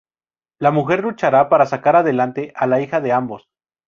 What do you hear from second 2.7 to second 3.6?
hija de ambos.